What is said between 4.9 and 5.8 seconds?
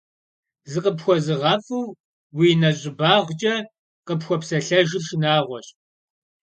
шынагъуэщ.